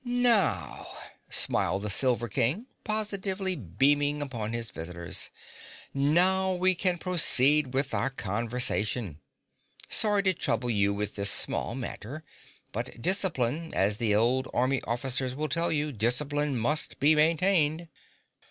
[0.03, 0.87] "Now,"
[1.29, 5.29] smiled the Silver King, positively beaming upon his visitors,
[5.93, 9.19] "now we can proceed with our conversation.
[9.89, 12.23] Sorry to trouble you with this small matter,
[12.71, 17.87] but discipline, as the old army officers will tell you, discipline must be maintained."